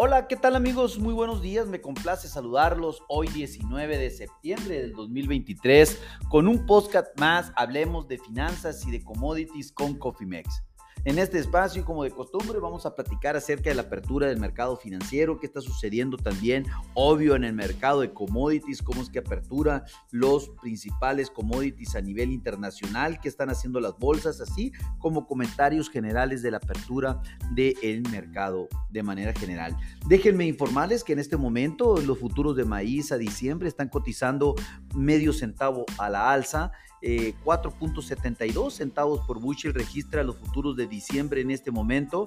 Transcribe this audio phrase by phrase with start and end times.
[0.00, 1.00] Hola, ¿qué tal amigos?
[1.00, 7.18] Muy buenos días, me complace saludarlos hoy 19 de septiembre del 2023 con un podcast
[7.18, 10.62] más, hablemos de finanzas y de commodities con Cofimex.
[11.08, 14.76] En este espacio, como de costumbre, vamos a platicar acerca de la apertura del mercado
[14.76, 19.86] financiero, qué está sucediendo también, obvio, en el mercado de commodities, cómo es que apertura
[20.10, 26.42] los principales commodities a nivel internacional, qué están haciendo las bolsas, así como comentarios generales
[26.42, 27.22] de la apertura
[27.54, 29.78] del mercado de manera general.
[30.08, 34.56] Déjenme informarles que en este momento los futuros de maíz a diciembre están cotizando
[34.94, 36.70] medio centavo a la alza
[37.02, 42.26] 4.72 eh, centavos por bushel registra los futuros de diciembre en este momento.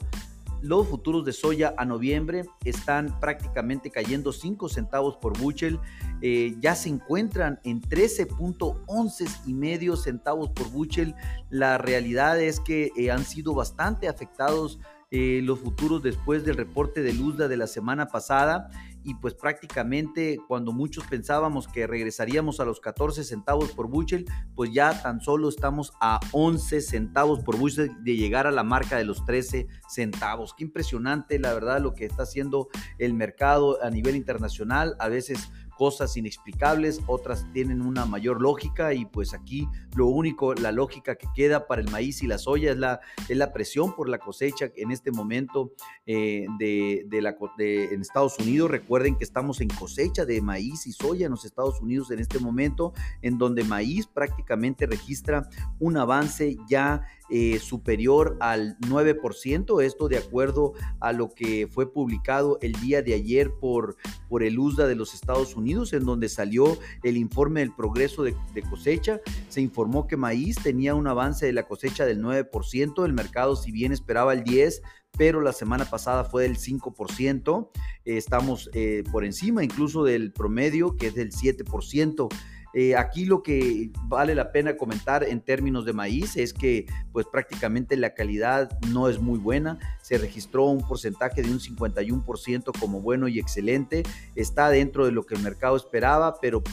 [0.62, 5.80] Los futuros de soya a noviembre están prácticamente cayendo 5 centavos por bushel.
[6.22, 11.16] Eh, ya se encuentran en 13.11 y medio centavos por bushel.
[11.50, 14.80] La realidad es que eh, han sido bastante afectados
[15.14, 18.70] los futuros después del reporte de Luzda de la semana pasada
[19.04, 24.72] y pues prácticamente cuando muchos pensábamos que regresaríamos a los 14 centavos por bushel, pues
[24.74, 29.06] ya tan solo estamos a 11 centavos por bushel de llegar a la marca de
[29.06, 30.54] los 13 centavos.
[30.56, 34.96] Qué impresionante la verdad lo que está haciendo el mercado a nivel internacional.
[35.00, 35.52] A veces
[35.82, 41.26] cosas inexplicables, otras tienen una mayor lógica y pues aquí lo único, la lógica que
[41.34, 44.70] queda para el maíz y la soya es la, es la presión por la cosecha
[44.76, 45.72] en este momento
[46.06, 48.70] eh, de, la, en Estados Unidos.
[48.70, 52.38] Recuerden que estamos en cosecha de maíz y soya en los Estados Unidos en este
[52.38, 52.94] momento,
[53.24, 60.74] en donde maíz prácticamente registra un avance ya eh, superior al 9%, esto de acuerdo
[61.00, 63.96] a lo que fue publicado el día de ayer por,
[64.28, 68.36] por el USDA de los Estados Unidos, en donde salió el informe del progreso de,
[68.70, 69.22] cosecha.
[69.50, 73.72] Se informó que maíz tenía un avance de la cosecha del 9%, el mercado si
[73.72, 74.82] bien esperaba el 10%,
[75.18, 77.70] pero la semana pasada fue del 5%,
[78.06, 82.30] estamos eh, por encima incluso del promedio que es del 7%.
[82.74, 87.26] Eh, aquí lo que vale la pena comentar en términos de maíz es que pues
[87.32, 89.78] prácticamente la calidad no es muy buena.
[90.02, 94.04] Se registró un porcentaje de un 51% como bueno y excelente.
[94.36, 96.64] Está dentro de lo que el mercado esperaba, pero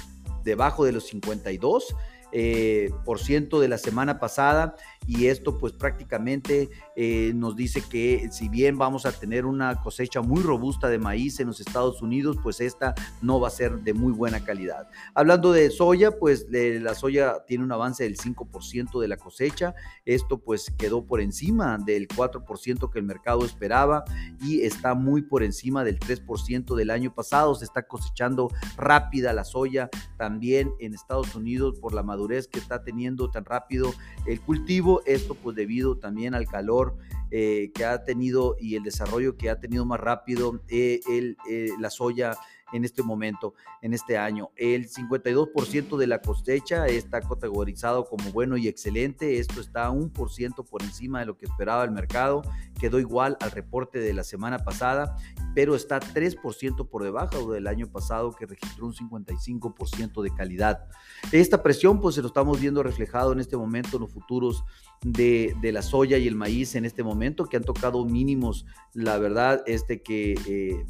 [0.45, 1.95] debajo de los 52.
[2.31, 4.75] Eh, por ciento de la semana pasada
[5.07, 10.21] y esto pues prácticamente eh, nos dice que si bien vamos a tener una cosecha
[10.21, 13.95] muy robusta de maíz en los Estados Unidos, pues esta no va a ser de
[13.95, 14.89] muy buena calidad.
[15.15, 19.75] Hablando de soya, pues la soya tiene un avance del 5% de la cosecha,
[20.05, 24.05] esto pues quedó por encima del 4% que el mercado esperaba
[24.43, 29.45] y está muy por encima del 3% del año pasado, se está cosechando rápida la
[29.45, 29.89] soya
[30.19, 33.93] también en Estados Unidos por la que está teniendo tan rápido
[34.27, 36.97] el cultivo esto pues debido también al calor
[37.31, 41.71] eh, que ha tenido y el desarrollo que ha tenido más rápido eh, el, eh,
[41.79, 42.37] la soya
[42.73, 44.51] en este momento, en este año.
[44.57, 49.39] El 52% de la cosecha está categorizado como bueno y excelente.
[49.39, 52.43] Esto está un por ciento por encima de lo que esperaba el mercado.
[52.79, 55.17] Quedó igual al reporte de la semana pasada,
[55.55, 60.89] pero está 3% por debajo del año pasado que registró un 55% de calidad.
[61.33, 64.65] Esta presión pues se lo estamos viendo reflejado en este momento en los futuros
[65.03, 67.18] de, la soya y el maíz en este momento
[67.49, 68.67] que han tocado mínimos.
[68.95, 70.35] La verdad, este que...
[70.47, 70.87] Eh,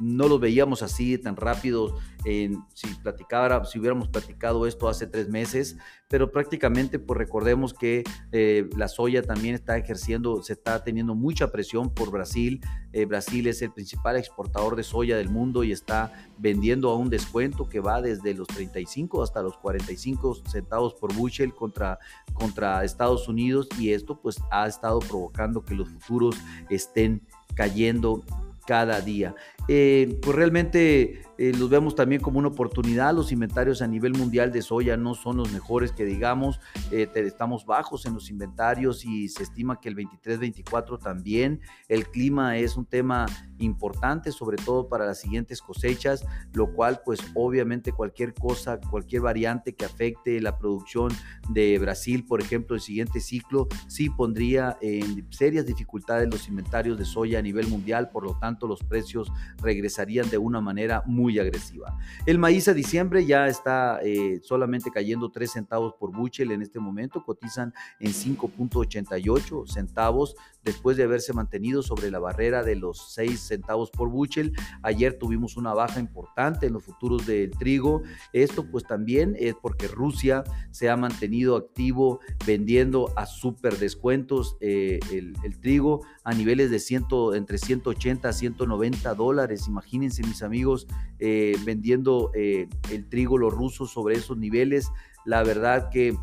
[0.00, 5.76] no lo veíamos así tan rápido si, platicara, si hubiéramos platicado esto hace tres meses,
[6.08, 11.52] pero prácticamente pues recordemos que eh, la soya también está ejerciendo, se está teniendo mucha
[11.52, 12.60] presión por Brasil.
[12.92, 17.10] Eh, Brasil es el principal exportador de soya del mundo y está vendiendo a un
[17.10, 21.98] descuento que va desde los 35 hasta los 45 centavos por bushel contra,
[22.32, 26.36] contra Estados Unidos y esto pues ha estado provocando que los futuros
[26.70, 27.20] estén
[27.54, 28.22] cayendo
[28.66, 29.34] cada día.
[29.68, 33.14] Eh, pues realmente eh, los vemos también como una oportunidad.
[33.14, 36.60] Los inventarios a nivel mundial de soya no son los mejores que digamos.
[36.90, 41.60] Eh, estamos bajos en los inventarios y se estima que el 23-24 también.
[41.88, 43.26] El clima es un tema
[43.58, 49.74] importante, sobre todo para las siguientes cosechas, lo cual pues obviamente cualquier cosa, cualquier variante
[49.74, 51.10] que afecte la producción
[51.50, 57.04] de Brasil, por ejemplo, el siguiente ciclo, sí pondría en serias dificultades los inventarios de
[57.04, 58.10] soya a nivel mundial.
[58.10, 61.96] Por lo tanto, los precios regresarían de una manera muy agresiva.
[62.26, 66.80] El maíz a diciembre ya está eh, solamente cayendo 3 centavos por buchel en este
[66.80, 73.40] momento, cotizan en 5.88 centavos después de haberse mantenido sobre la barrera de los 6
[73.40, 74.52] centavos por buchel.
[74.82, 78.02] Ayer tuvimos una baja importante en los futuros del trigo.
[78.32, 85.00] Esto pues también es porque Rusia se ha mantenido activo vendiendo a super descuentos eh,
[85.12, 89.66] el, trigo a niveles de 100, entre 180 a 190 dólares dólares.
[89.68, 90.86] Imagínense mis amigos
[91.18, 94.92] eh, vendiendo eh, el trigo, los rusos sobre esos niveles.
[95.24, 96.16] La verdad que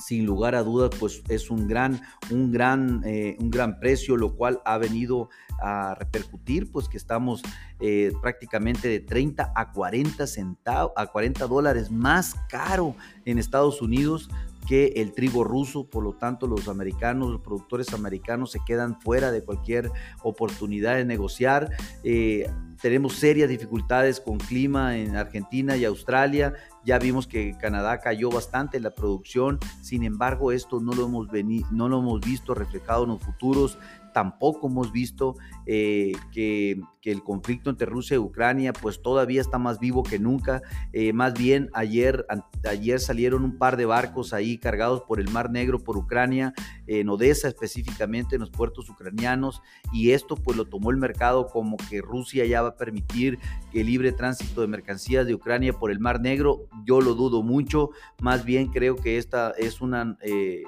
[0.00, 2.00] sin lugar a dudas, pues es un gran,
[2.30, 5.28] un gran, eh, un gran precio, lo cual ha venido
[5.62, 7.42] a repercutir, pues que estamos
[7.80, 12.94] eh, prácticamente de 30 a 40 centavos, a 40 dólares más caro
[13.24, 14.28] en Estados Unidos
[14.70, 19.32] que el trigo ruso, por lo tanto los americanos, los productores americanos se quedan fuera
[19.32, 19.90] de cualquier
[20.22, 21.70] oportunidad de negociar.
[22.04, 22.48] Eh,
[22.80, 26.54] tenemos serias dificultades con clima en Argentina y Australia.
[26.84, 29.58] Ya vimos que Canadá cayó bastante en la producción.
[29.82, 31.28] Sin embargo, esto no lo hemos,
[31.70, 33.78] no lo hemos visto reflejado en los futuros
[34.12, 35.36] tampoco hemos visto
[35.66, 40.60] eh, que, el conflicto entre Rusia y Ucrania pues todavía está más vivo que nunca.
[40.92, 42.26] Eh, más bien ayer,
[42.68, 46.52] ayer salieron un par de barcos ahí cargados por el Mar Negro, por Ucrania,
[46.86, 49.62] en Odessa específicamente, en los puertos ucranianos,
[49.92, 53.38] y esto pues lo tomó el mercado como que Rusia ya va a permitir
[53.72, 56.68] el libre tránsito de mercancías de Ucrania por el Mar Negro.
[56.84, 57.90] Yo lo dudo mucho,
[58.20, 60.18] más bien creo que esta es una...
[60.20, 60.64] Eh,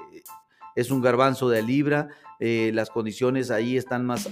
[0.75, 2.09] es un garbanzo de libra.
[2.45, 4.29] Eh, las condiciones ahí están más,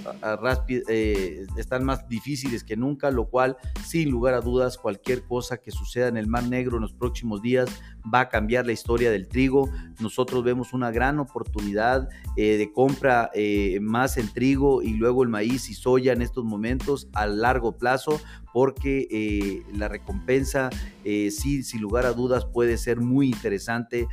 [0.68, 3.56] eh, están más difíciles que nunca, lo cual,
[3.86, 7.42] sin lugar a dudas, cualquier cosa que suceda en el Mar Negro en los próximos
[7.42, 7.70] días
[8.14, 9.70] va a cambiar la historia del trigo.
[10.02, 13.32] Nosotros vemos una gran oportunidad eh, de compra
[13.80, 18.20] más en trigo y luego el maíz y soya en estos momentos a largo plazo,
[18.52, 20.70] porque la recompensa,
[21.06, 24.08] sí, sin lugar a dudas, puede ser muy interesante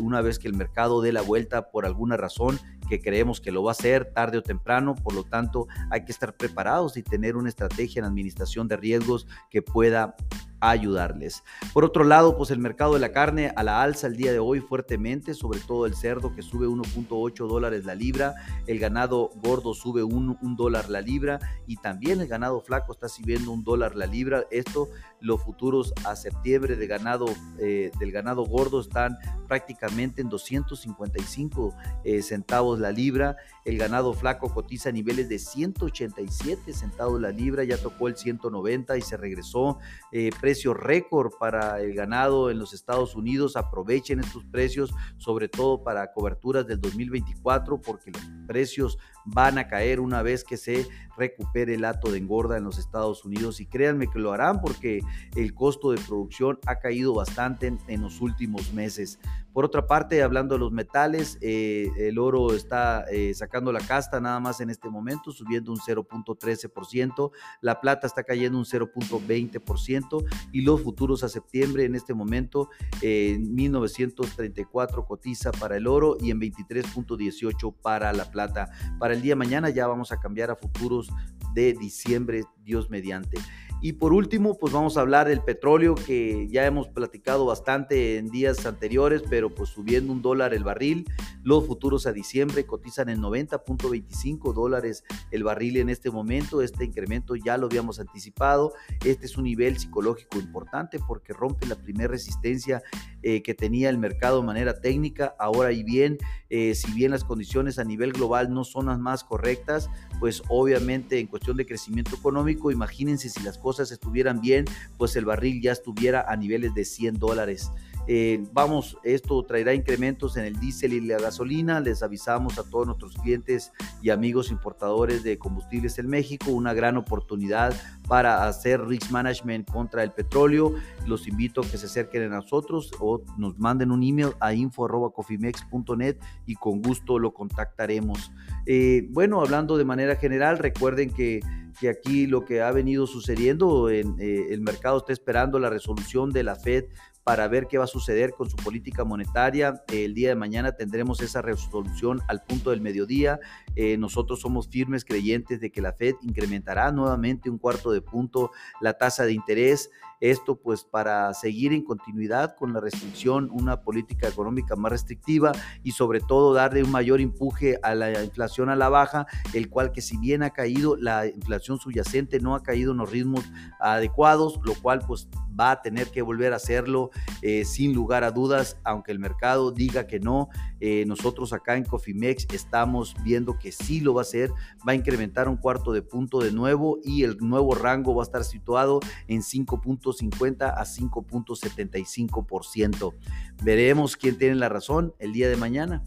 [0.00, 3.62] una vez que el mercado dé la vuelta por alguna razón que creemos que lo
[3.62, 7.36] va a hacer tarde o temprano, por lo tanto hay que estar preparados y tener
[7.36, 10.14] una estrategia en administración de riesgos que pueda
[10.60, 11.42] ayudarles.
[11.72, 14.38] Por otro lado, pues el mercado de la carne a la alza el día de
[14.38, 18.34] hoy fuertemente, sobre todo el cerdo que sube 1.8 dólares la libra,
[18.66, 23.50] el ganado gordo sube un, dólar la libra y también el ganado flaco está subiendo
[23.52, 24.44] un dólar la libra.
[24.50, 24.88] Esto,
[25.20, 27.26] los futuros a septiembre de ganado,
[27.58, 31.74] eh, del ganado gordo están prácticamente en 255
[32.04, 33.36] eh, centavos la libra.
[33.64, 38.96] El ganado flaco cotiza a niveles de 187 centavos la libra, ya tocó el 190
[38.96, 39.78] y se regresó.
[40.12, 43.56] Eh, precio récord para el ganado en los Estados Unidos.
[43.56, 49.98] Aprovechen estos precios, sobre todo para coberturas del 2024, porque los precios van a caer
[49.98, 53.60] una vez que se recupere el hato de engorda en los Estados Unidos.
[53.60, 55.00] Y créanme que lo harán porque
[55.34, 59.18] el costo de producción ha caído bastante en, los últimos meses.
[59.56, 64.20] Por otra parte, hablando de los metales, eh, el oro está eh, sacando la casta
[64.20, 67.30] nada más en este momento, subiendo un 0.13%,
[67.62, 72.68] la plata está cayendo un 0.20% y los futuros a septiembre en este momento
[73.00, 78.68] en 1934 cotiza para el oro y en 23.18 para la plata.
[78.98, 81.08] Para el día de mañana ya vamos a cambiar a futuros
[81.54, 83.38] de diciembre, Dios mediante.
[83.82, 88.30] Y por último, pues vamos a hablar del petróleo que ya hemos platicado bastante en
[88.30, 91.04] días anteriores, pero pues subiendo un dólar el barril.
[91.42, 96.62] Los futuros a diciembre cotizan en 90.25 dólares el barril en este momento.
[96.62, 98.72] Este incremento ya lo habíamos anticipado.
[99.04, 102.82] Este es un nivel psicológico importante porque rompe la primera resistencia
[103.28, 105.34] eh, que tenía el mercado de manera técnica.
[105.40, 106.16] Ahora y bien,
[106.48, 109.90] eh, si bien las condiciones a nivel global no son las más correctas,
[110.20, 114.64] pues obviamente en cuestión de crecimiento económico, imagínense si las cosas estuvieran bien,
[114.96, 117.72] pues el barril ya estuviera a niveles de 100 dólares.
[118.08, 121.80] Eh, vamos, esto traerá incrementos en el diésel y la gasolina.
[121.80, 123.72] Les avisamos a todos nuestros clientes
[124.02, 127.74] y amigos importadores de combustibles en México, una gran oportunidad
[128.08, 130.74] para hacer risk management contra el petróleo.
[131.06, 136.16] Los invito a que se acerquen a nosotros o nos manden un email a info.cofimex.net
[136.46, 138.30] y con gusto lo contactaremos.
[138.66, 141.40] Eh, bueno, hablando de manera general, recuerden que
[141.78, 146.30] que aquí lo que ha venido sucediendo en eh, el mercado está esperando la resolución
[146.30, 146.86] de la Fed
[147.26, 149.82] para ver qué va a suceder con su política monetaria.
[149.88, 153.40] El día de mañana tendremos esa resolución al punto del mediodía.
[153.74, 158.52] Eh, nosotros somos firmes creyentes de que la Fed incrementará nuevamente un cuarto de punto
[158.80, 159.90] la tasa de interés.
[160.20, 165.50] Esto pues para seguir en continuidad con la restricción, una política económica más restrictiva
[165.82, 169.90] y sobre todo darle un mayor empuje a la inflación a la baja, el cual
[169.90, 173.44] que si bien ha caído, la inflación subyacente no ha caído en los ritmos
[173.80, 175.28] adecuados, lo cual pues
[175.58, 177.10] va a tener que volver a hacerlo
[177.42, 180.48] eh, sin lugar a dudas, aunque el mercado diga que no.
[180.80, 184.50] Eh, nosotros acá en Cofimex estamos viendo que sí lo va a hacer,
[184.86, 188.26] va a incrementar un cuarto de punto de nuevo y el nuevo rango va a
[188.26, 193.14] estar situado en 5.50 a 5.75%.
[193.62, 196.02] Veremos quién tiene la razón el día de mañana.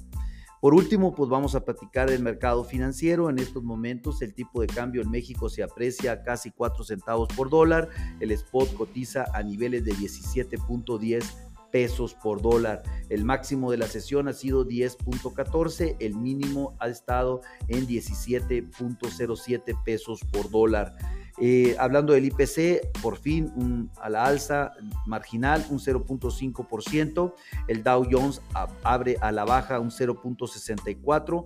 [0.62, 3.30] Por último, pues vamos a platicar del mercado financiero.
[3.30, 7.30] En estos momentos el tipo de cambio en México se aprecia a casi 4 centavos
[7.36, 7.88] por dólar.
[8.20, 11.24] El spot cotiza a niveles de 17.10
[11.72, 12.84] pesos por dólar.
[13.10, 20.22] El máximo de la sesión ha sido 10.14, el mínimo ha estado en 17.07 pesos
[20.32, 20.96] por dólar.
[21.42, 24.74] Eh, hablando del IPC, por fin a la alza
[25.06, 27.34] marginal, un 0.5%.
[27.68, 28.42] El Dow Jones
[28.84, 31.46] abre a la baja un 0.64%.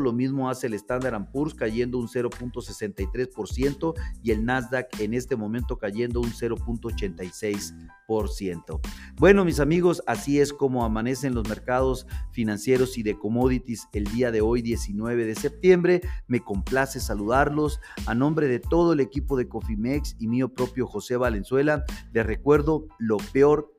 [0.00, 5.78] Lo mismo hace el Standard Poor's cayendo un 0.63% y el Nasdaq en este momento
[5.78, 8.80] cayendo un 0.86%.
[9.16, 14.30] Bueno, mis amigos, así es como amanecen los mercados financieros y de commodities el día
[14.30, 16.02] de hoy, 19 de septiembre.
[16.26, 21.16] Me complace saludarlos a nombre de todo el equipo de Cofimex y mío propio José
[21.16, 21.84] Valenzuela.
[22.12, 23.72] Les recuerdo, lo peor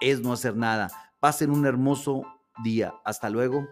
[0.00, 0.90] es no hacer nada.
[1.20, 2.24] Pasen un hermoso
[2.62, 2.92] día.
[3.04, 3.66] Hasta luego.